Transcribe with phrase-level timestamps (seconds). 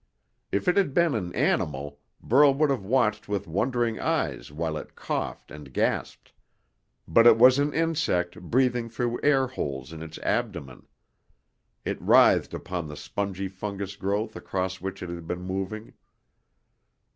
[0.51, 4.95] If it had been an animal, Burl would have watched with wondering eyes while it
[4.95, 6.33] coughed and gasped,
[7.07, 10.87] but it was an insect breathing through air holes in its abdomen.
[11.85, 15.93] It writhed upon the spongy fungus growth across which it had been moving.